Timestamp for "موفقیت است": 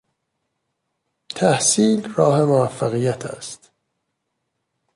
2.45-3.71